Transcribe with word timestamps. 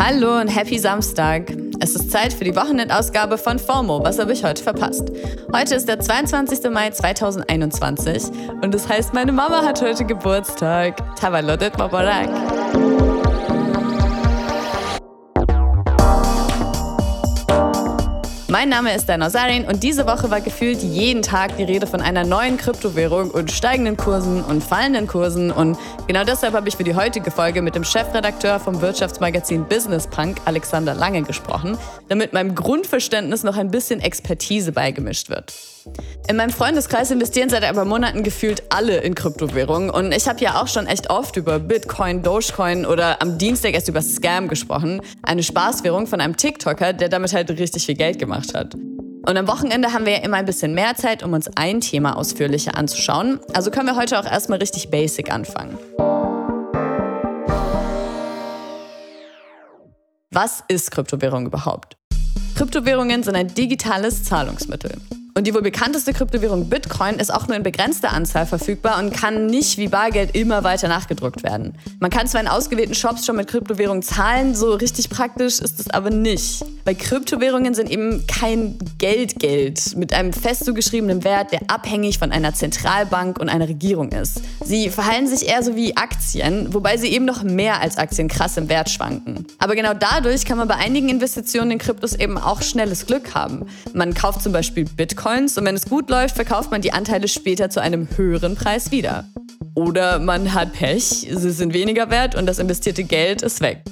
Hallo 0.00 0.40
und 0.40 0.48
happy 0.48 0.78
Samstag. 0.78 1.52
Es 1.80 1.94
ist 1.94 2.10
Zeit 2.10 2.32
für 2.32 2.44
die 2.44 2.54
Wochenendausgabe 2.54 3.38
von 3.38 3.58
FOMO. 3.58 4.04
Was 4.04 4.18
habe 4.18 4.32
ich 4.32 4.44
heute 4.44 4.62
verpasst? 4.62 5.10
Heute 5.52 5.74
ist 5.74 5.88
der 5.88 6.00
22. 6.00 6.70
Mai 6.70 6.90
2021 6.90 8.24
und 8.62 8.72
das 8.72 8.88
heißt, 8.88 9.14
meine 9.14 9.32
Mama 9.32 9.62
hat 9.62 9.82
heute 9.82 10.04
Geburtstag. 10.04 10.96
Tavalodet 11.16 11.76
Mabarak. 11.76 12.55
Mein 18.58 18.70
Name 18.70 18.94
ist 18.94 19.06
Dana 19.06 19.28
Sarin 19.28 19.66
und 19.66 19.82
diese 19.82 20.06
Woche 20.06 20.30
war 20.30 20.40
gefühlt 20.40 20.82
jeden 20.82 21.20
Tag 21.20 21.58
die 21.58 21.64
Rede 21.64 21.86
von 21.86 22.00
einer 22.00 22.24
neuen 22.24 22.56
Kryptowährung 22.56 23.30
und 23.30 23.52
steigenden 23.52 23.98
Kursen 23.98 24.42
und 24.42 24.64
fallenden 24.64 25.06
Kursen. 25.06 25.50
Und 25.50 25.76
genau 26.06 26.24
deshalb 26.24 26.54
habe 26.54 26.66
ich 26.66 26.74
für 26.74 26.82
die 26.82 26.94
heutige 26.94 27.30
Folge 27.30 27.60
mit 27.60 27.74
dem 27.74 27.84
Chefredakteur 27.84 28.58
vom 28.58 28.80
Wirtschaftsmagazin 28.80 29.66
Business 29.66 30.06
Punk, 30.06 30.38
Alexander 30.46 30.94
Lange, 30.94 31.20
gesprochen, 31.20 31.76
damit 32.08 32.32
meinem 32.32 32.54
Grundverständnis 32.54 33.42
noch 33.42 33.58
ein 33.58 33.70
bisschen 33.70 34.00
Expertise 34.00 34.72
beigemischt 34.72 35.28
wird. 35.28 35.52
In 36.28 36.36
meinem 36.36 36.50
Freundeskreis 36.50 37.10
investieren 37.10 37.48
seit 37.48 37.62
ein 37.62 37.88
Monaten 37.88 38.22
gefühlt 38.22 38.64
alle 38.70 38.98
in 38.98 39.14
Kryptowährungen 39.14 39.90
und 39.90 40.12
ich 40.12 40.28
habe 40.28 40.40
ja 40.40 40.60
auch 40.60 40.66
schon 40.66 40.86
echt 40.86 41.08
oft 41.08 41.36
über 41.36 41.58
Bitcoin, 41.60 42.22
Dogecoin 42.22 42.84
oder 42.84 43.22
am 43.22 43.38
Dienstag 43.38 43.74
erst 43.74 43.88
über 43.88 44.02
Scam 44.02 44.48
gesprochen, 44.48 45.00
eine 45.22 45.42
Spaßwährung 45.42 46.06
von 46.06 46.20
einem 46.20 46.36
TikToker, 46.36 46.92
der 46.92 47.08
damit 47.08 47.32
halt 47.32 47.50
richtig 47.50 47.86
viel 47.86 47.94
Geld 47.94 48.18
gemacht 48.18 48.54
hat. 48.54 48.74
Und 48.74 49.36
am 49.36 49.48
Wochenende 49.48 49.92
haben 49.92 50.06
wir 50.06 50.14
ja 50.14 50.18
immer 50.24 50.36
ein 50.36 50.46
bisschen 50.46 50.74
mehr 50.74 50.94
Zeit, 50.94 51.22
um 51.22 51.32
uns 51.32 51.48
ein 51.56 51.80
Thema 51.80 52.16
ausführlicher 52.16 52.76
anzuschauen. 52.76 53.40
Also 53.54 53.70
können 53.70 53.86
wir 53.86 53.96
heute 53.96 54.18
auch 54.20 54.24
erstmal 54.24 54.58
richtig 54.58 54.88
basic 54.90 55.32
anfangen. 55.32 55.78
Was 60.30 60.62
ist 60.68 60.90
Kryptowährung 60.90 61.46
überhaupt? 61.46 61.96
Kryptowährungen 62.56 63.22
sind 63.22 63.36
ein 63.36 63.48
digitales 63.54 64.22
Zahlungsmittel. 64.24 64.92
Und 65.36 65.46
die 65.46 65.52
wohl 65.52 65.60
bekannteste 65.60 66.14
Kryptowährung 66.14 66.70
Bitcoin 66.70 67.16
ist 67.16 67.30
auch 67.30 67.46
nur 67.46 67.58
in 67.58 67.62
begrenzter 67.62 68.10
Anzahl 68.10 68.46
verfügbar 68.46 68.98
und 68.98 69.12
kann 69.12 69.44
nicht 69.44 69.76
wie 69.76 69.86
Bargeld 69.86 70.34
immer 70.34 70.64
weiter 70.64 70.88
nachgedruckt 70.88 71.42
werden. 71.42 71.74
Man 72.00 72.10
kann 72.10 72.26
zwar 72.26 72.40
in 72.40 72.48
ausgewählten 72.48 72.94
Shops 72.94 73.26
schon 73.26 73.36
mit 73.36 73.46
Kryptowährungen 73.46 74.02
zahlen, 74.02 74.54
so 74.54 74.72
richtig 74.72 75.10
praktisch 75.10 75.60
ist 75.60 75.78
es 75.78 75.90
aber 75.90 76.08
nicht. 76.08 76.64
Weil 76.86 76.94
Kryptowährungen 76.94 77.74
sind 77.74 77.90
eben 77.90 78.26
kein 78.26 78.78
Geldgeld 78.96 79.94
mit 79.96 80.14
einem 80.14 80.32
fest 80.32 80.64
zugeschriebenen 80.64 81.22
Wert, 81.24 81.52
der 81.52 81.60
abhängig 81.66 82.18
von 82.18 82.32
einer 82.32 82.54
Zentralbank 82.54 83.38
und 83.38 83.50
einer 83.50 83.68
Regierung 83.68 84.10
ist. 84.12 84.40
Sie 84.64 84.88
verhalten 84.88 85.26
sich 85.26 85.48
eher 85.48 85.62
so 85.62 85.76
wie 85.76 85.96
Aktien, 85.98 86.72
wobei 86.72 86.96
sie 86.96 87.08
eben 87.08 87.26
noch 87.26 87.42
mehr 87.42 87.82
als 87.82 87.98
Aktien 87.98 88.28
krass 88.28 88.56
im 88.56 88.70
Wert 88.70 88.88
schwanken. 88.88 89.46
Aber 89.58 89.74
genau 89.74 89.92
dadurch 89.92 90.46
kann 90.46 90.56
man 90.56 90.66
bei 90.66 90.76
einigen 90.76 91.10
Investitionen 91.10 91.72
in 91.72 91.78
Kryptos 91.78 92.14
eben 92.14 92.38
auch 92.38 92.62
schnelles 92.62 93.04
Glück 93.04 93.34
haben. 93.34 93.66
Man 93.92 94.14
kauft 94.14 94.40
zum 94.42 94.52
Beispiel 94.52 94.84
Bitcoin 94.84 95.26
Bitcoins 95.26 95.58
und 95.58 95.64
wenn 95.64 95.74
es 95.74 95.86
gut 95.86 96.08
läuft, 96.08 96.36
verkauft 96.36 96.70
man 96.70 96.82
die 96.82 96.92
Anteile 96.92 97.26
später 97.26 97.68
zu 97.68 97.80
einem 97.80 98.06
höheren 98.16 98.54
Preis 98.54 98.92
wieder. 98.92 99.24
Oder 99.74 100.20
man 100.20 100.54
hat 100.54 100.72
Pech, 100.72 101.28
sie 101.30 101.50
sind 101.50 101.74
weniger 101.74 102.10
wert 102.10 102.34
und 102.36 102.46
das 102.46 102.58
investierte 102.58 103.02
Geld 103.02 103.42
ist 103.42 103.60
weg. 103.60 103.82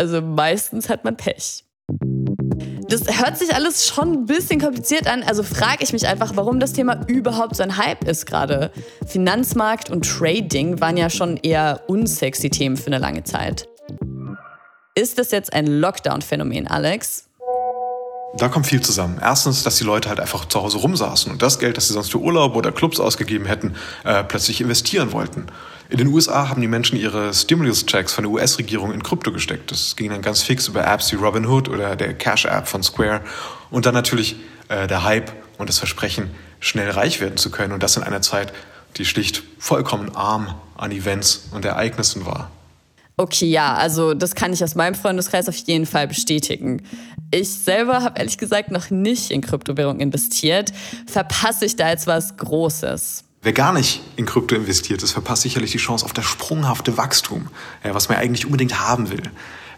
Also 0.00 0.22
meistens 0.22 0.88
hat 0.88 1.04
man 1.04 1.14
Pech. 1.14 1.62
Das 2.88 3.02
hört 3.20 3.36
sich 3.36 3.54
alles 3.54 3.86
schon 3.86 4.12
ein 4.12 4.24
bisschen 4.24 4.58
kompliziert 4.58 5.06
an. 5.06 5.22
Also 5.22 5.42
frage 5.42 5.84
ich 5.84 5.92
mich 5.92 6.06
einfach, 6.06 6.32
warum 6.36 6.58
das 6.58 6.72
Thema 6.72 7.06
überhaupt 7.06 7.54
so 7.56 7.62
ein 7.62 7.76
Hype 7.76 8.04
ist 8.08 8.24
gerade. 8.24 8.72
Finanzmarkt 9.06 9.90
und 9.90 10.08
Trading 10.08 10.80
waren 10.80 10.96
ja 10.96 11.10
schon 11.10 11.36
eher 11.36 11.82
unsexy 11.86 12.48
Themen 12.48 12.78
für 12.78 12.86
eine 12.86 12.96
lange 12.96 13.24
Zeit. 13.24 13.68
Ist 14.94 15.18
das 15.18 15.32
jetzt 15.32 15.52
ein 15.52 15.66
Lockdown-Phänomen, 15.66 16.66
Alex? 16.66 17.26
Da 18.38 18.48
kommt 18.48 18.68
viel 18.68 18.80
zusammen. 18.80 19.18
Erstens, 19.20 19.64
dass 19.64 19.76
die 19.76 19.84
Leute 19.84 20.08
halt 20.08 20.18
einfach 20.18 20.46
zu 20.46 20.62
Hause 20.62 20.78
rumsaßen 20.78 21.30
und 21.30 21.42
das 21.42 21.58
Geld, 21.58 21.76
das 21.76 21.88
sie 21.88 21.92
sonst 21.92 22.10
für 22.10 22.20
Urlaub 22.20 22.56
oder 22.56 22.72
Clubs 22.72 23.00
ausgegeben 23.00 23.44
hätten, 23.44 23.74
äh, 24.04 24.24
plötzlich 24.24 24.62
investieren 24.62 25.12
wollten. 25.12 25.48
In 25.90 25.98
den 25.98 26.06
USA 26.06 26.48
haben 26.48 26.60
die 26.60 26.68
Menschen 26.68 26.96
ihre 26.96 27.34
Stimulus-Checks 27.34 28.12
von 28.12 28.22
der 28.22 28.30
US-Regierung 28.30 28.92
in 28.92 29.02
Krypto 29.02 29.32
gesteckt. 29.32 29.72
Das 29.72 29.96
ging 29.96 30.10
dann 30.10 30.22
ganz 30.22 30.40
fix 30.40 30.68
über 30.68 30.86
Apps 30.86 31.10
wie 31.10 31.16
Robinhood 31.16 31.68
oder 31.68 31.96
der 31.96 32.14
Cash-App 32.14 32.68
von 32.68 32.84
Square. 32.84 33.22
Und 33.70 33.86
dann 33.86 33.94
natürlich 33.94 34.36
äh, 34.68 34.86
der 34.86 35.02
Hype 35.02 35.32
und 35.58 35.68
das 35.68 35.78
Versprechen, 35.80 36.30
schnell 36.60 36.90
reich 36.90 37.20
werden 37.20 37.38
zu 37.38 37.50
können. 37.50 37.72
Und 37.72 37.82
das 37.82 37.96
in 37.96 38.04
einer 38.04 38.22
Zeit, 38.22 38.52
die 38.98 39.04
schlicht 39.04 39.42
vollkommen 39.58 40.14
arm 40.14 40.54
an 40.76 40.92
Events 40.92 41.48
und 41.50 41.64
Ereignissen 41.64 42.24
war. 42.24 42.52
Okay, 43.16 43.46
ja, 43.46 43.74
also 43.74 44.14
das 44.14 44.36
kann 44.36 44.52
ich 44.52 44.62
aus 44.62 44.76
meinem 44.76 44.94
Freundeskreis 44.94 45.48
auf 45.48 45.56
jeden 45.56 45.86
Fall 45.86 46.06
bestätigen. 46.06 46.82
Ich 47.32 47.50
selber 47.50 48.04
habe 48.04 48.18
ehrlich 48.20 48.38
gesagt 48.38 48.70
noch 48.70 48.90
nicht 48.90 49.32
in 49.32 49.40
Kryptowährung 49.40 49.98
investiert. 49.98 50.72
Verpasse 51.06 51.64
ich 51.64 51.74
da 51.74 51.90
jetzt 51.90 52.06
was 52.06 52.36
Großes? 52.36 53.24
Wer 53.42 53.54
gar 53.54 53.72
nicht 53.72 54.02
in 54.16 54.26
Krypto 54.26 54.54
investiert 54.54 55.02
ist, 55.02 55.12
verpasst 55.12 55.42
sicherlich 55.42 55.72
die 55.72 55.78
Chance 55.78 56.04
auf 56.04 56.12
das 56.12 56.26
sprunghafte 56.26 56.98
Wachstum, 56.98 57.48
was 57.82 58.10
man 58.10 58.18
eigentlich 58.18 58.44
unbedingt 58.44 58.78
haben 58.80 59.10
will. 59.10 59.22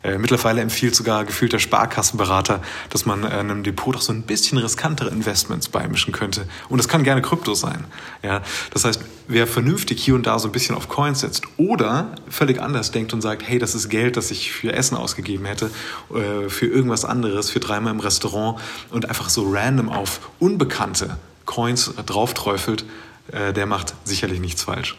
Äh, 0.02 0.18
mittlerweile 0.18 0.60
empfiehlt 0.60 0.96
sogar 0.96 1.24
gefühlter 1.24 1.60
Sparkassenberater, 1.60 2.60
dass 2.90 3.06
man 3.06 3.22
äh, 3.22 3.28
einem 3.28 3.62
Depot 3.62 3.94
doch 3.94 4.02
so 4.02 4.12
ein 4.12 4.22
bisschen 4.22 4.58
riskantere 4.58 5.10
Investments 5.10 5.68
beimischen 5.68 6.12
könnte. 6.12 6.46
Und 6.68 6.78
das 6.78 6.88
kann 6.88 7.04
gerne 7.04 7.22
Krypto 7.22 7.54
sein. 7.54 7.84
Ja, 8.24 8.42
das 8.72 8.84
heißt, 8.84 9.00
wer 9.28 9.46
vernünftig 9.46 10.02
hier 10.02 10.16
und 10.16 10.26
da 10.26 10.40
so 10.40 10.48
ein 10.48 10.52
bisschen 10.52 10.74
auf 10.74 10.88
Coins 10.88 11.20
setzt 11.20 11.44
oder 11.56 12.16
völlig 12.28 12.60
anders 12.60 12.90
denkt 12.90 13.12
und 13.12 13.20
sagt, 13.20 13.46
hey, 13.46 13.60
das 13.60 13.76
ist 13.76 13.90
Geld, 13.90 14.16
das 14.16 14.32
ich 14.32 14.50
für 14.50 14.72
Essen 14.72 14.96
ausgegeben 14.96 15.44
hätte, 15.44 15.70
äh, 16.12 16.48
für 16.48 16.66
irgendwas 16.66 17.04
anderes, 17.04 17.50
für 17.50 17.60
dreimal 17.60 17.92
im 17.92 18.00
Restaurant 18.00 18.60
und 18.90 19.08
einfach 19.08 19.28
so 19.28 19.48
random 19.48 19.88
auf 19.88 20.18
unbekannte 20.40 21.16
Coins 21.44 21.92
draufträufelt, 22.06 22.84
äh, 23.30 23.52
der 23.52 23.66
macht 23.66 23.94
sicherlich 24.04 24.40
nichts 24.40 24.62
falsch. 24.62 24.96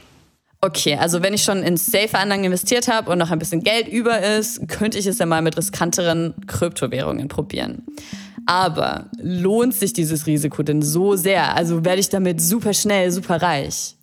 Okay, 0.61 0.95
also 0.95 1.21
wenn 1.21 1.33
ich 1.33 1.43
schon 1.43 1.61
in 1.61 1.75
Safe-Anlagen 1.75 2.45
investiert 2.45 2.87
habe 2.87 3.11
und 3.11 3.17
noch 3.17 3.31
ein 3.31 3.39
bisschen 3.39 3.63
Geld 3.63 3.89
über 3.89 4.21
ist, 4.21 4.65
könnte 4.69 4.97
ich 4.97 5.05
es 5.05 5.17
ja 5.17 5.25
mal 5.25 5.41
mit 5.41 5.57
riskanteren 5.57 6.33
Kryptowährungen 6.47 7.27
probieren. 7.27 7.83
Aber 8.45 9.09
lohnt 9.17 9.73
sich 9.73 9.91
dieses 9.91 10.25
Risiko 10.25 10.63
denn 10.63 10.81
so 10.81 11.17
sehr? 11.17 11.55
Also 11.55 11.83
werde 11.83 11.99
ich 11.99 12.07
damit 12.07 12.41
super 12.41 12.73
schnell, 12.73 13.11
super 13.11 13.41
reich? 13.41 13.95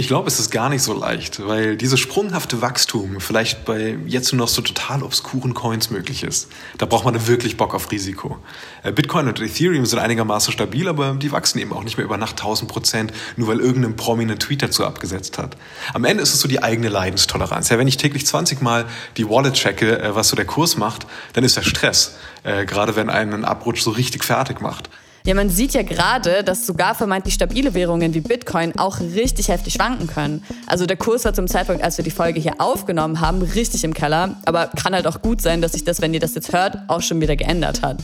Ich 0.00 0.06
glaube, 0.06 0.28
es 0.28 0.40
ist 0.40 0.50
gar 0.50 0.70
nicht 0.70 0.82
so 0.82 0.94
leicht, 0.94 1.46
weil 1.46 1.76
dieses 1.76 2.00
sprunghafte 2.00 2.62
Wachstum 2.62 3.20
vielleicht 3.20 3.66
bei 3.66 3.98
jetzt 4.06 4.32
nur 4.32 4.38
noch 4.38 4.48
so 4.48 4.62
total 4.62 5.02
obskuren 5.02 5.52
Coins 5.52 5.90
möglich 5.90 6.22
ist. 6.22 6.48
Da 6.78 6.86
braucht 6.86 7.04
man 7.04 7.26
wirklich 7.26 7.58
Bock 7.58 7.74
auf 7.74 7.92
Risiko. 7.92 8.38
Äh, 8.82 8.92
Bitcoin 8.92 9.28
und 9.28 9.38
Ethereum 9.38 9.84
sind 9.84 9.98
einigermaßen 9.98 10.54
stabil, 10.54 10.88
aber 10.88 11.16
die 11.16 11.30
wachsen 11.32 11.58
eben 11.58 11.74
auch 11.74 11.84
nicht 11.84 11.98
mehr 11.98 12.06
über 12.06 12.16
Nacht 12.16 12.40
1000 12.40 12.70
Prozent, 12.70 13.12
nur 13.36 13.48
weil 13.48 13.60
irgendein 13.60 13.94
prominent 13.94 14.40
Tweet 14.40 14.62
dazu 14.62 14.86
abgesetzt 14.86 15.36
hat. 15.36 15.58
Am 15.92 16.06
Ende 16.06 16.22
ist 16.22 16.32
es 16.32 16.40
so 16.40 16.48
die 16.48 16.62
eigene 16.62 16.88
Leidenstoleranz. 16.88 17.68
Ja, 17.68 17.76
wenn 17.76 17.86
ich 17.86 17.98
täglich 17.98 18.24
20 18.24 18.62
Mal 18.62 18.86
die 19.18 19.28
Wallet 19.28 19.52
checke, 19.52 20.00
äh, 20.00 20.14
was 20.14 20.30
so 20.30 20.34
der 20.34 20.46
Kurs 20.46 20.78
macht, 20.78 21.06
dann 21.34 21.44
ist 21.44 21.58
das 21.58 21.66
Stress. 21.66 22.16
Äh, 22.42 22.64
gerade 22.64 22.96
wenn 22.96 23.10
einen 23.10 23.34
einen 23.34 23.44
Abrutsch 23.44 23.82
so 23.82 23.90
richtig 23.90 24.24
fertig 24.24 24.62
macht. 24.62 24.88
Ja, 25.26 25.34
man 25.34 25.50
sieht 25.50 25.74
ja 25.74 25.82
gerade, 25.82 26.42
dass 26.42 26.66
sogar 26.66 26.94
vermeintlich 26.94 27.34
stabile 27.34 27.74
Währungen 27.74 28.14
wie 28.14 28.20
Bitcoin 28.20 28.78
auch 28.78 29.00
richtig 29.00 29.48
heftig 29.48 29.74
schwanken 29.74 30.06
können. 30.06 30.42
Also 30.66 30.86
der 30.86 30.96
Kurs 30.96 31.26
war 31.26 31.34
zum 31.34 31.46
Zeitpunkt, 31.46 31.82
als 31.82 31.98
wir 31.98 32.04
die 32.04 32.10
Folge 32.10 32.40
hier 32.40 32.54
aufgenommen 32.58 33.20
haben, 33.20 33.42
richtig 33.42 33.84
im 33.84 33.92
Keller. 33.92 34.36
Aber 34.46 34.68
kann 34.68 34.94
halt 34.94 35.06
auch 35.06 35.20
gut 35.20 35.42
sein, 35.42 35.60
dass 35.60 35.72
sich 35.72 35.84
das, 35.84 36.00
wenn 36.00 36.14
ihr 36.14 36.20
das 36.20 36.34
jetzt 36.34 36.52
hört, 36.54 36.78
auch 36.88 37.02
schon 37.02 37.20
wieder 37.20 37.36
geändert 37.36 37.82
hat. 37.82 37.98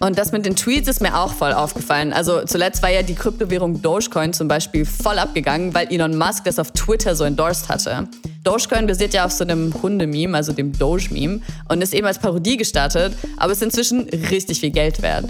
Und 0.00 0.18
das 0.18 0.32
mit 0.32 0.46
den 0.46 0.56
Tweets 0.56 0.88
ist 0.88 1.00
mir 1.00 1.16
auch 1.16 1.32
voll 1.32 1.52
aufgefallen. 1.52 2.12
Also 2.12 2.44
zuletzt 2.44 2.82
war 2.82 2.90
ja 2.90 3.02
die 3.02 3.14
Kryptowährung 3.14 3.82
Dogecoin 3.82 4.32
zum 4.32 4.48
Beispiel 4.48 4.84
voll 4.84 5.18
abgegangen, 5.18 5.74
weil 5.74 5.92
Elon 5.92 6.16
Musk 6.16 6.44
das 6.44 6.58
auf 6.58 6.72
Twitter 6.72 7.14
so 7.14 7.22
endorsed 7.22 7.68
hatte. 7.68 8.08
Dogecoin 8.42 8.88
basiert 8.88 9.14
ja 9.14 9.24
auf 9.24 9.30
so 9.30 9.44
einem 9.44 9.72
Hundememe, 9.80 10.36
also 10.36 10.52
dem 10.52 10.76
Doge-Meme, 10.76 11.40
und 11.68 11.82
ist 11.82 11.94
eben 11.94 12.06
als 12.06 12.18
Parodie 12.18 12.56
gestartet, 12.56 13.14
aber 13.36 13.52
ist 13.52 13.62
inzwischen 13.62 14.08
richtig 14.30 14.58
viel 14.58 14.70
Geld 14.70 15.02
wert. 15.02 15.26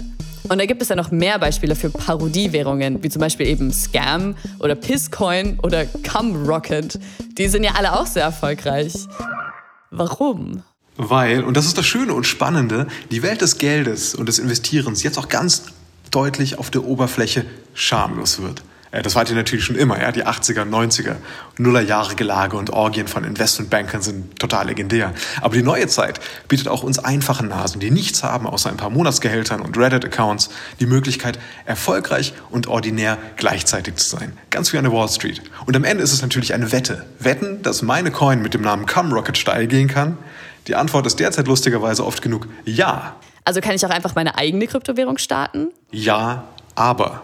Und 0.49 0.59
da 0.59 0.65
gibt 0.65 0.81
es 0.81 0.89
ja 0.89 0.95
noch 0.95 1.11
mehr 1.11 1.39
Beispiele 1.39 1.75
für 1.75 1.89
Parodiewährungen, 1.89 3.01
wie 3.01 3.09
zum 3.09 3.21
Beispiel 3.21 3.47
eben 3.47 3.71
Scam 3.71 4.35
oder 4.59 4.75
Pisscoin 4.75 5.59
oder 5.63 5.85
Cumrocket. 5.85 6.99
Die 7.37 7.47
sind 7.47 7.63
ja 7.63 7.71
alle 7.75 7.93
auch 7.93 8.05
sehr 8.05 8.23
erfolgreich. 8.23 8.93
Warum? 9.89 10.63
Weil, 10.97 11.43
und 11.43 11.55
das 11.57 11.65
ist 11.65 11.77
das 11.77 11.85
Schöne 11.85 12.13
und 12.13 12.25
Spannende, 12.25 12.87
die 13.09 13.23
Welt 13.23 13.41
des 13.41 13.57
Geldes 13.57 14.15
und 14.15 14.27
des 14.27 14.37
Investierens 14.37 15.01
jetzt 15.03 15.17
auch 15.17 15.29
ganz 15.29 15.63
deutlich 16.11 16.59
auf 16.59 16.69
der 16.69 16.83
Oberfläche 16.83 17.45
schamlos 17.73 18.41
wird. 18.41 18.63
Äh, 18.93 19.01
das 19.01 19.15
war 19.15 19.25
die 19.25 19.33
natürlich 19.33 19.65
schon 19.65 19.75
immer, 19.75 19.99
ja, 19.99 20.11
die 20.11 20.25
80er, 20.25 20.63
90er, 20.63 21.15
Nullerjahre 21.57 22.15
Gelage 22.15 22.55
und 22.55 22.69
Orgien 22.69 23.07
von 23.07 23.25
Investmentbankern 23.25 24.01
sind 24.01 24.39
total 24.39 24.67
legendär. 24.67 25.13
Aber 25.41 25.55
die 25.55 25.63
neue 25.63 25.87
Zeit 25.87 26.21
bietet 26.47 26.69
auch 26.69 26.83
uns 26.83 26.99
einfachen 26.99 27.49
Nasen, 27.49 27.81
die 27.81 27.91
nichts 27.91 28.23
haben 28.23 28.47
außer 28.47 28.69
ein 28.69 28.77
paar 28.77 28.91
Monatsgehältern 28.91 29.61
und 29.61 29.77
Reddit-Accounts, 29.77 30.49
die 30.79 30.85
Möglichkeit, 30.85 31.39
erfolgreich 31.65 32.33
und 32.49 32.67
ordinär 32.67 33.17
gleichzeitig 33.35 33.95
zu 33.95 34.15
sein. 34.15 34.37
Ganz 34.49 34.71
wie 34.71 34.77
an 34.77 34.83
der 34.83 34.93
Wall 34.93 35.09
Street. 35.09 35.41
Und 35.65 35.75
am 35.75 35.83
Ende 35.83 36.03
ist 36.03 36.13
es 36.13 36.21
natürlich 36.21 36.53
eine 36.53 36.71
Wette. 36.71 37.05
Wetten, 37.19 37.61
dass 37.63 37.81
meine 37.81 38.11
Coin 38.11 38.41
mit 38.41 38.53
dem 38.53 38.61
Namen 38.61 38.85
Come 38.85 39.13
Rocket 39.13 39.37
steil 39.37 39.67
gehen 39.67 39.87
kann? 39.87 40.17
Die 40.67 40.75
Antwort 40.75 41.05
ist 41.05 41.19
derzeit 41.19 41.47
lustigerweise 41.47 42.05
oft 42.05 42.21
genug 42.21 42.47
ja. 42.63 43.17
Also 43.43 43.59
kann 43.59 43.75
ich 43.75 43.85
auch 43.85 43.89
einfach 43.89 44.15
meine 44.15 44.37
eigene 44.37 44.67
Kryptowährung 44.67 45.17
starten? 45.17 45.71
Ja, 45.91 46.45
aber. 46.75 47.23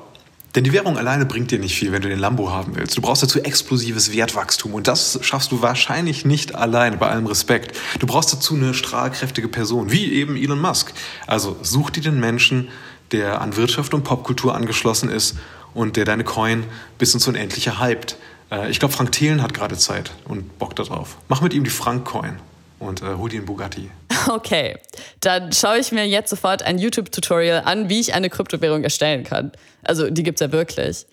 Denn 0.56 0.64
die 0.64 0.74
Währung 0.74 0.98
alleine 0.98 1.26
bringt 1.26 1.52
dir 1.52 1.60
nicht 1.60 1.76
viel, 1.76 1.92
wenn 1.92 2.02
du 2.02 2.10
den 2.10 2.18
Lambo 2.18 2.52
haben 2.52 2.76
willst. 2.76 2.98
Du 2.98 3.02
brauchst 3.02 3.22
dazu 3.22 3.40
explosives 3.40 4.12
Wertwachstum 4.12 4.74
und 4.74 4.88
das 4.88 5.20
schaffst 5.22 5.52
du 5.52 5.62
wahrscheinlich 5.62 6.26
nicht 6.26 6.56
alleine, 6.56 6.98
bei 6.98 7.08
allem 7.08 7.28
Respekt. 7.28 7.78
Du 8.00 8.08
brauchst 8.08 8.34
dazu 8.34 8.56
eine 8.56 8.74
strahlkräftige 8.74 9.48
Person, 9.48 9.92
wie 9.92 10.12
eben 10.14 10.36
Elon 10.36 10.60
Musk. 10.60 10.94
Also 11.28 11.58
such 11.62 11.92
dir 11.92 12.02
den 12.02 12.20
Menschen, 12.20 12.70
der 13.12 13.42
an 13.42 13.56
Wirtschaft 13.56 13.94
und 13.94 14.04
Popkultur 14.04 14.56
angeschlossen 14.56 15.10
ist 15.10 15.36
und 15.74 15.98
der 15.98 16.06
deine 16.06 16.24
Coin 16.24 16.64
bis 16.98 17.14
ins 17.14 17.28
Unendliche 17.28 17.80
hypt. 17.80 18.18
Äh, 18.52 18.72
ich 18.72 18.80
glaube, 18.80 18.94
Frank 18.94 19.12
Thelen 19.12 19.44
hat 19.44 19.54
gerade 19.54 19.78
Zeit 19.78 20.12
und 20.26 20.58
Bock 20.58 20.76
darauf. 20.76 21.18
Mach 21.28 21.42
mit 21.42 21.54
ihm 21.54 21.64
die 21.64 21.70
Frank-Coin 21.70 22.40
und 22.80 23.02
äh, 23.02 23.16
hol 23.16 23.30
dir 23.30 23.46
Bugatti. 23.46 23.90
Okay, 24.28 24.76
dann 25.22 25.54
schaue 25.54 25.80
ich 25.80 25.94
mir 25.94 26.06
jetzt 26.06 26.30
sofort 26.30 26.62
ein 26.62 26.78
YouTube-Tutorial 26.78 27.64
an, 27.66 27.88
wie 27.88 28.02
ich 28.02 28.14
eine 28.14 28.30
Kryptowährung 28.30 28.84
erstellen 28.84 29.24
kann. 29.24 29.54
Also 29.84 30.10
die 30.10 30.24
gibt 30.24 30.42
es 30.42 30.46
ja 30.46 30.52
wirklich. 30.52 31.06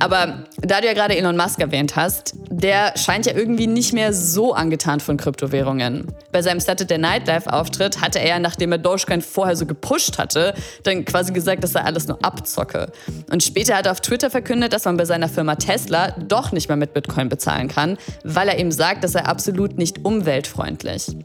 Aber 0.00 0.44
da 0.60 0.80
du 0.80 0.86
ja 0.86 0.92
gerade 0.92 1.16
Elon 1.16 1.36
Musk 1.36 1.60
erwähnt 1.60 1.96
hast, 1.96 2.34
der 2.50 2.96
scheint 2.96 3.26
ja 3.26 3.34
irgendwie 3.34 3.66
nicht 3.66 3.92
mehr 3.92 4.12
so 4.12 4.54
angetan 4.54 5.00
von 5.00 5.16
Kryptowährungen. 5.16 6.06
Bei 6.32 6.42
seinem 6.42 6.60
Saturday 6.60 6.98
Night 6.98 7.26
Live-Auftritt 7.26 8.00
hatte 8.00 8.18
er, 8.18 8.38
nachdem 8.38 8.72
er 8.72 8.78
Dogecoin 8.78 9.22
vorher 9.22 9.56
so 9.56 9.66
gepusht 9.66 10.18
hatte, 10.18 10.54
dann 10.84 11.04
quasi 11.04 11.32
gesagt, 11.32 11.64
dass 11.64 11.74
er 11.74 11.86
alles 11.86 12.06
nur 12.08 12.24
abzocke. 12.24 12.90
Und 13.30 13.42
später 13.42 13.76
hat 13.76 13.86
er 13.86 13.92
auf 13.92 14.00
Twitter 14.00 14.30
verkündet, 14.30 14.72
dass 14.72 14.84
man 14.84 14.96
bei 14.96 15.04
seiner 15.04 15.28
Firma 15.28 15.56
Tesla 15.56 16.12
doch 16.12 16.52
nicht 16.52 16.68
mehr 16.68 16.76
mit 16.76 16.92
Bitcoin 16.92 17.28
bezahlen 17.28 17.68
kann, 17.68 17.98
weil 18.24 18.48
er 18.48 18.58
eben 18.58 18.72
sagt, 18.72 19.04
dass 19.04 19.14
er 19.14 19.28
absolut 19.28 19.78
nicht 19.78 20.04
umweltfreundlich. 20.04 21.16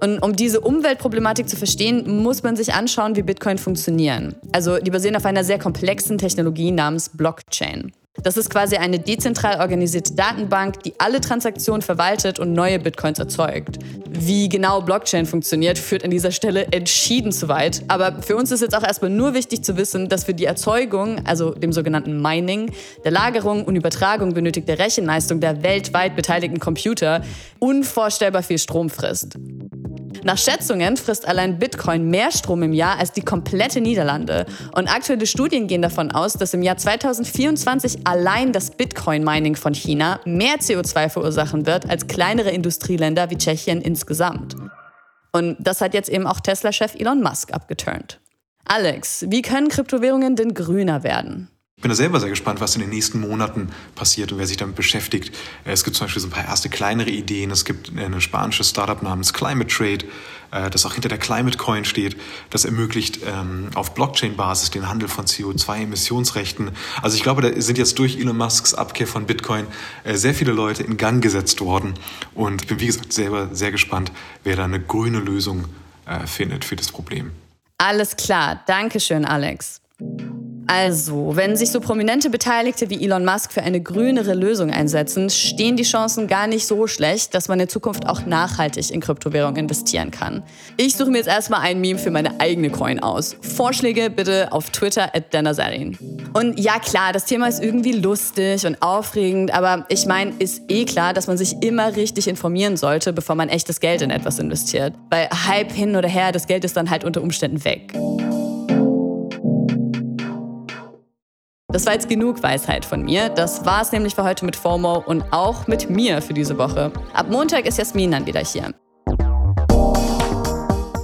Und 0.00 0.18
um 0.20 0.34
diese 0.34 0.60
Umweltproblematik 0.60 1.48
zu 1.48 1.56
verstehen, 1.56 2.22
muss 2.22 2.42
man 2.42 2.56
sich 2.56 2.74
anschauen, 2.74 3.16
wie 3.16 3.22
Bitcoin 3.22 3.58
funktionieren. 3.58 4.34
Also 4.52 4.78
die 4.78 4.90
basieren 4.90 5.16
auf 5.16 5.24
einer 5.24 5.44
sehr 5.44 5.58
komplexen 5.58 6.18
Technologie 6.18 6.70
namens 6.70 7.08
Blockchain. 7.08 7.92
Das 8.22 8.36
ist 8.36 8.50
quasi 8.50 8.76
eine 8.76 8.98
dezentral 8.98 9.60
organisierte 9.60 10.14
Datenbank, 10.14 10.82
die 10.82 10.94
alle 10.98 11.20
Transaktionen 11.20 11.82
verwaltet 11.82 12.38
und 12.38 12.52
neue 12.52 12.78
Bitcoins 12.78 13.18
erzeugt. 13.18 13.78
Wie 14.08 14.48
genau 14.48 14.80
Blockchain 14.80 15.26
funktioniert, 15.26 15.78
führt 15.78 16.04
an 16.04 16.10
dieser 16.10 16.30
Stelle 16.30 16.66
entschieden 16.72 17.32
zu 17.32 17.48
weit. 17.48 17.82
Aber 17.88 18.22
für 18.22 18.36
uns 18.36 18.50
ist 18.50 18.62
jetzt 18.62 18.74
auch 18.74 18.82
erstmal 18.82 19.10
nur 19.10 19.34
wichtig 19.34 19.62
zu 19.62 19.76
wissen, 19.76 20.08
dass 20.08 20.24
für 20.24 20.34
die 20.34 20.46
Erzeugung, 20.46 21.20
also 21.26 21.50
dem 21.50 21.72
sogenannten 21.72 22.20
Mining, 22.20 22.72
der 23.04 23.12
Lagerung 23.12 23.64
und 23.64 23.76
Übertragung 23.76 24.32
benötigte 24.32 24.78
Rechenleistung 24.78 25.40
der 25.40 25.62
weltweit 25.62 26.16
beteiligten 26.16 26.58
Computer 26.58 27.22
unvorstellbar 27.58 28.42
viel 28.42 28.58
Strom 28.58 28.88
frisst. 28.88 29.36
Nach 30.24 30.38
Schätzungen 30.38 30.96
frisst 30.96 31.26
allein 31.26 31.58
Bitcoin 31.58 32.08
mehr 32.08 32.30
Strom 32.30 32.62
im 32.62 32.72
Jahr 32.72 32.98
als 32.98 33.12
die 33.12 33.22
komplette 33.22 33.80
Niederlande. 33.80 34.46
Und 34.74 34.88
aktuelle 34.88 35.26
Studien 35.26 35.66
gehen 35.66 35.82
davon 35.82 36.10
aus, 36.10 36.34
dass 36.34 36.54
im 36.54 36.62
Jahr 36.62 36.76
2024 36.76 38.06
allein 38.06 38.52
das 38.52 38.70
Bitcoin-Mining 38.70 39.56
von 39.56 39.74
China 39.74 40.20
mehr 40.24 40.56
CO2 40.56 41.08
verursachen 41.08 41.66
wird 41.66 41.88
als 41.88 42.06
kleinere 42.06 42.50
Industrieländer 42.50 43.30
wie 43.30 43.38
Tschechien 43.38 43.80
insgesamt. 43.80 44.56
Und 45.32 45.56
das 45.58 45.80
hat 45.80 45.94
jetzt 45.94 46.08
eben 46.08 46.26
auch 46.26 46.40
Tesla-Chef 46.40 46.94
Elon 46.94 47.22
Musk 47.22 47.52
abgeturnt. 47.52 48.20
Alex, 48.64 49.26
wie 49.28 49.42
können 49.42 49.68
Kryptowährungen 49.68 50.34
denn 50.34 50.54
grüner 50.54 51.02
werden? 51.04 51.50
Ich 51.78 51.82
bin 51.82 51.90
da 51.90 51.94
selber 51.94 52.20
sehr 52.20 52.30
gespannt, 52.30 52.62
was 52.62 52.74
in 52.74 52.80
den 52.80 52.88
nächsten 52.88 53.20
Monaten 53.20 53.68
passiert 53.94 54.32
und 54.32 54.38
wer 54.38 54.46
sich 54.46 54.56
damit 54.56 54.76
beschäftigt. 54.76 55.36
Es 55.66 55.84
gibt 55.84 55.94
zum 55.94 56.06
Beispiel 56.06 56.22
so 56.22 56.28
ein 56.28 56.30
paar 56.30 56.46
erste 56.46 56.70
kleinere 56.70 57.10
Ideen. 57.10 57.50
Es 57.50 57.66
gibt 57.66 57.92
ein 57.94 58.18
spanisches 58.22 58.70
Startup 58.70 59.02
namens 59.02 59.34
Climate 59.34 59.66
Trade, 59.66 60.06
äh, 60.52 60.70
das 60.70 60.86
auch 60.86 60.94
hinter 60.94 61.10
der 61.10 61.18
Climate 61.18 61.58
Coin 61.58 61.84
steht. 61.84 62.16
Das 62.48 62.64
ermöglicht 62.64 63.20
ähm, 63.26 63.68
auf 63.74 63.92
Blockchain-Basis 63.92 64.70
den 64.70 64.88
Handel 64.88 65.06
von 65.06 65.26
CO2-Emissionsrechten. 65.26 66.70
Also 67.02 67.14
ich 67.18 67.22
glaube, 67.22 67.42
da 67.42 67.60
sind 67.60 67.76
jetzt 67.76 67.98
durch 67.98 68.18
Elon 68.18 68.38
Musks 68.38 68.72
Abkehr 68.72 69.06
von 69.06 69.26
Bitcoin 69.26 69.66
äh, 70.04 70.14
sehr 70.14 70.32
viele 70.32 70.52
Leute 70.52 70.82
in 70.82 70.96
Gang 70.96 71.22
gesetzt 71.22 71.60
worden. 71.60 71.92
Und 72.32 72.62
ich 72.62 72.68
bin, 72.68 72.80
wie 72.80 72.86
gesagt, 72.86 73.12
selber 73.12 73.50
sehr 73.52 73.70
gespannt, 73.70 74.12
wer 74.44 74.56
da 74.56 74.64
eine 74.64 74.80
grüne 74.80 75.18
Lösung 75.18 75.66
äh, 76.06 76.26
findet 76.26 76.64
für 76.64 76.76
das 76.76 76.90
Problem. 76.90 77.32
Alles 77.76 78.16
klar. 78.16 78.62
Dankeschön, 78.66 79.26
Alex. 79.26 79.82
Also, 80.68 81.36
wenn 81.36 81.56
sich 81.56 81.70
so 81.70 81.80
prominente 81.80 82.28
Beteiligte 82.28 82.90
wie 82.90 83.04
Elon 83.04 83.24
Musk 83.24 83.52
für 83.52 83.62
eine 83.62 83.80
grünere 83.80 84.34
Lösung 84.34 84.70
einsetzen, 84.70 85.30
stehen 85.30 85.76
die 85.76 85.84
Chancen 85.84 86.26
gar 86.26 86.48
nicht 86.48 86.66
so 86.66 86.86
schlecht, 86.88 87.34
dass 87.34 87.48
man 87.48 87.60
in 87.60 87.68
Zukunft 87.68 88.08
auch 88.08 88.26
nachhaltig 88.26 88.90
in 88.90 89.00
Kryptowährungen 89.00 89.56
investieren 89.56 90.10
kann. 90.10 90.42
Ich 90.76 90.96
suche 90.96 91.10
mir 91.10 91.18
jetzt 91.18 91.28
erstmal 91.28 91.60
ein 91.60 91.80
Meme 91.80 91.98
für 91.98 92.10
meine 92.10 92.40
eigene 92.40 92.70
Coin 92.70 93.00
aus. 93.00 93.36
Vorschläge 93.40 94.10
bitte 94.10 94.52
auf 94.52 94.70
Twitter 94.70 95.14
at 95.14 95.32
Danazarin. 95.32 95.96
Und 96.32 96.58
ja 96.58 96.78
klar, 96.80 97.12
das 97.12 97.26
Thema 97.26 97.46
ist 97.46 97.62
irgendwie 97.62 97.92
lustig 97.92 98.66
und 98.66 98.82
aufregend, 98.82 99.54
aber 99.54 99.86
ich 99.88 100.06
meine, 100.06 100.32
ist 100.38 100.62
eh 100.68 100.84
klar, 100.84 101.14
dass 101.14 101.28
man 101.28 101.36
sich 101.36 101.62
immer 101.62 101.94
richtig 101.94 102.26
informieren 102.26 102.76
sollte, 102.76 103.12
bevor 103.12 103.36
man 103.36 103.48
echtes 103.48 103.80
Geld 103.80 104.02
in 104.02 104.10
etwas 104.10 104.38
investiert. 104.38 104.94
Weil 105.10 105.28
Hype 105.46 105.72
hin 105.72 105.94
oder 105.94 106.08
her, 106.08 106.32
das 106.32 106.46
Geld 106.46 106.64
ist 106.64 106.76
dann 106.76 106.90
halt 106.90 107.04
unter 107.04 107.22
Umständen 107.22 107.64
weg. 107.64 107.94
Das 111.76 111.84
war 111.84 111.92
jetzt 111.92 112.08
genug 112.08 112.42
Weisheit 112.42 112.86
von 112.86 113.02
mir. 113.02 113.28
Das 113.28 113.66
war 113.66 113.82
es 113.82 113.92
nämlich 113.92 114.14
für 114.14 114.24
heute 114.24 114.46
mit 114.46 114.56
FOMO 114.56 115.04
und 115.04 115.22
auch 115.30 115.66
mit 115.66 115.90
mir 115.90 116.22
für 116.22 116.32
diese 116.32 116.56
Woche. 116.56 116.90
Ab 117.12 117.26
Montag 117.28 117.66
ist 117.66 117.76
Jasmin 117.76 118.12
dann 118.12 118.24
wieder 118.24 118.40
hier. 118.40 118.72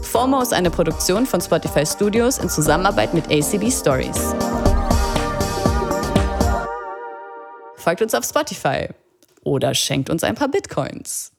FOMO 0.02 0.40
ist 0.40 0.54
eine 0.54 0.70
Produktion 0.70 1.26
von 1.26 1.42
Spotify 1.42 1.84
Studios 1.84 2.38
in 2.38 2.48
Zusammenarbeit 2.48 3.12
mit 3.12 3.26
ACB 3.26 3.70
Stories. 3.70 4.34
Folgt 7.76 8.00
uns 8.00 8.14
auf 8.14 8.24
Spotify 8.24 8.88
oder 9.44 9.74
schenkt 9.74 10.08
uns 10.08 10.24
ein 10.24 10.36
paar 10.36 10.48
Bitcoins. 10.48 11.32